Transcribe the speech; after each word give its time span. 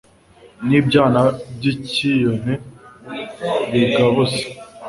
n'ibyana 0.67 1.21
by'icyiyone 1.55 2.53
bigabuza 3.71 4.39